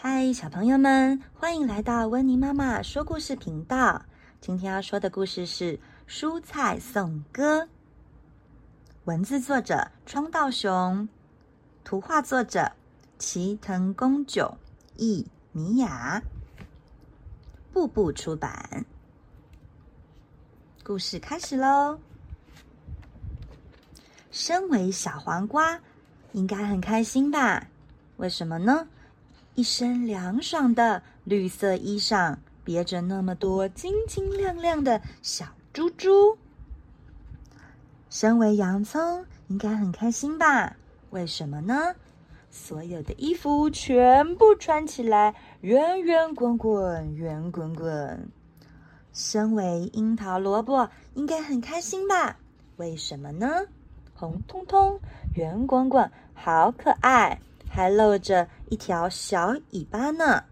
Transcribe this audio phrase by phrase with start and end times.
[0.00, 4.00] 嗨，小朋友们，欢迎来到温妮妈妈说故事频道。
[4.40, 5.76] 今天要说的故事是
[6.08, 7.62] 《蔬菜颂歌》，
[9.06, 11.08] 文字作者川道雄，
[11.82, 12.70] 图画作者
[13.18, 14.56] 齐藤公九，
[14.96, 16.22] 译米雅，
[17.72, 18.84] 步步出版。
[20.84, 21.98] 故事开始喽！
[24.30, 25.80] 身为小黄瓜，
[26.34, 27.66] 应该很开心吧？
[28.18, 28.86] 为什么呢？
[29.58, 36.38] 一身凉爽的绿色衣裳，别着那么多晶晶亮亮的小珠珠。
[38.08, 40.76] 身为洋葱，应该很开心吧？
[41.10, 41.92] 为什么呢？
[42.52, 48.28] 所有的衣服全部穿起来圆圆滚滚，圆滚滚。
[49.12, 52.36] 身为樱桃萝卜，应该很开心吧？
[52.76, 53.64] 为什么呢？
[54.14, 55.00] 红彤彤，
[55.34, 57.40] 圆滚滚，好可爱。
[57.78, 60.42] 还露着一条小尾巴呢。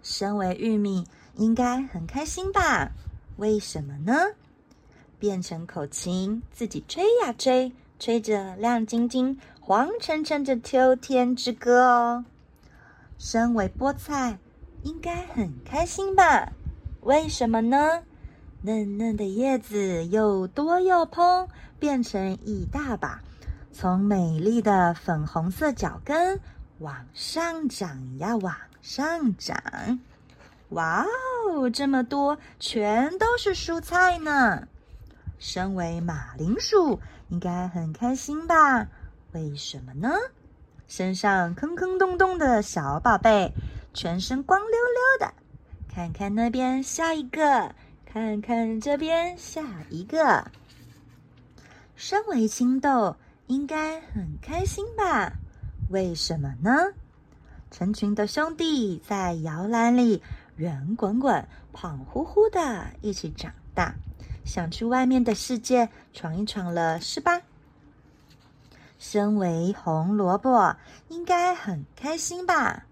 [0.00, 1.04] 身为玉米，
[1.34, 2.92] 应该很开心吧？
[3.38, 4.14] 为什么呢？
[5.18, 12.24] 变成口琴，自己吹呀吹，吹着亮晶晶、黄澄澄的秋天之歌哦。
[13.18, 14.38] 身为菠菜，
[14.84, 16.52] 应该很开心吧？
[17.00, 18.04] 为什么呢？
[18.62, 21.48] 嫩嫩的叶子又多又蓬，
[21.80, 23.20] 变成一大把。
[23.80, 26.40] 从美丽的粉红色脚跟
[26.80, 30.00] 往上长呀，往上长！
[30.70, 31.06] 哇
[31.46, 34.66] 哦，这么多，全都是蔬菜呢！
[35.38, 36.98] 身为马铃薯，
[37.28, 38.88] 应该很开心吧？
[39.30, 40.10] 为什么呢？
[40.88, 43.52] 身上坑坑洞洞的小宝贝，
[43.94, 45.32] 全身光溜溜的。
[45.88, 47.70] 看看那边，下一个；
[48.04, 50.50] 看看这边，下一个。
[51.94, 53.14] 身为青豆。
[53.48, 55.32] 应该很开心吧？
[55.90, 56.70] 为什么呢？
[57.70, 60.22] 成群的兄弟在摇篮里
[60.56, 63.94] 圆滚滚、胖乎乎的，一起长大，
[64.44, 67.40] 想去外面的世界闯一闯了，是吧？
[68.98, 70.76] 身为红萝卜，
[71.08, 72.84] 应该很开心吧？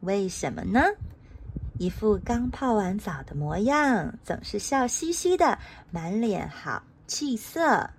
[0.00, 0.80] 为什么呢？
[1.78, 5.58] 一副刚泡完澡的模样，总是笑嘻嘻的，
[5.90, 7.90] 满脸好气色。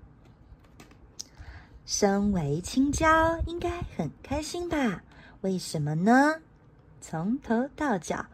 [1.85, 3.07] 身为青椒，
[3.45, 5.03] 应该很开心吧？
[5.41, 6.35] 为什么呢？
[6.99, 8.25] 从头到脚，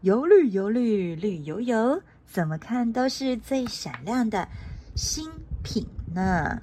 [0.00, 4.48] 油绿油绿绿油油，怎么看都是最闪亮的
[4.96, 5.30] 新
[5.62, 6.62] 品呢。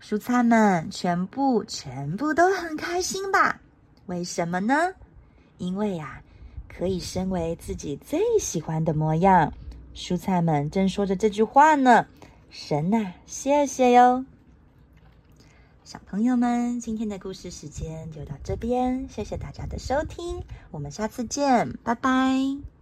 [0.00, 3.60] 蔬菜们全部全部都很开心吧？
[4.06, 4.74] 为什么呢？
[5.58, 6.22] 因为呀、啊，
[6.74, 9.52] 可以身为自己最喜欢的模样。
[9.94, 12.06] 蔬菜们正说着这句话呢。
[12.48, 14.24] 神呐、谢谢哟。
[15.92, 22.81] 小朋友们，今天的故事时间就到这边，谢谢大家的收听，我们下次见，拜拜。